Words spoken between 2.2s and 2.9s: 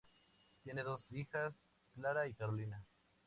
y Carolina.